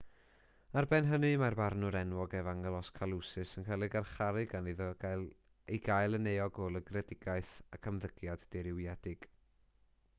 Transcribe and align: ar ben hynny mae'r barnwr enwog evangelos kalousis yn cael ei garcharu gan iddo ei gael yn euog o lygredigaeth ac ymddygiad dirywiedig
ar 0.79 0.85
ben 0.91 1.07
hynny 1.09 1.29
mae'r 1.41 1.55
barnwr 1.57 1.97
enwog 1.97 2.31
evangelos 2.37 2.89
kalousis 2.95 3.51
yn 3.61 3.67
cael 3.67 3.85
ei 3.87 3.91
garcharu 3.95 4.45
gan 4.53 4.69
iddo 4.71 4.87
ei 5.09 5.79
gael 5.89 6.19
yn 6.19 6.29
euog 6.31 6.57
o 6.65 6.69
lygredigaeth 6.77 7.51
ac 7.77 7.91
ymddygiad 7.93 8.47
dirywiedig 8.57 9.29